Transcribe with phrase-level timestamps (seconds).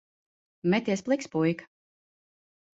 [0.73, 1.71] Meties pliks, puika.